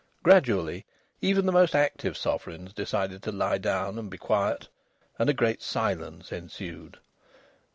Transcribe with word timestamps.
Gradually 0.23 0.83
even 1.21 1.45
the 1.45 1.51
most 1.51 1.75
active 1.75 2.17
sovereigns 2.17 2.73
decided 2.73 3.21
to 3.21 3.31
lie 3.31 3.59
down 3.59 3.99
and 3.99 4.09
be 4.09 4.17
quiet, 4.17 4.67
and 5.19 5.29
a 5.29 5.33
great 5.35 5.61
silence 5.61 6.31
ensued. 6.31 6.97